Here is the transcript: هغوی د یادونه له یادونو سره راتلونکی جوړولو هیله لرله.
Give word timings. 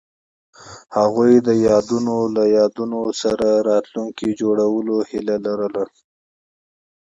هغوی 0.97 1.33
د 1.47 1.49
یادونه 1.67 2.15
له 2.35 2.43
یادونو 2.57 3.01
سره 3.21 3.49
راتلونکی 3.69 4.29
جوړولو 4.41 4.95
هیله 5.09 5.35
لرله. 5.45 5.83